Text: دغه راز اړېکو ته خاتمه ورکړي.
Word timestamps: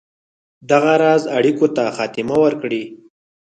دغه 0.69 0.93
راز 1.01 1.23
اړېکو 1.37 1.67
ته 1.75 1.83
خاتمه 1.97 2.35
ورکړي. 2.43 2.83